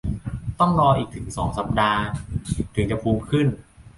[0.59, 2.01] ต้องรออีกถึงสองสัปดาห์
[2.75, 3.47] ถึงจะภูมิขึ้น